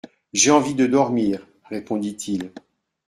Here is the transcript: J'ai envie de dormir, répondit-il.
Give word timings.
J'ai 0.33 0.49
envie 0.49 0.73
de 0.73 0.87
dormir, 0.87 1.45
répondit-il. 1.69 2.51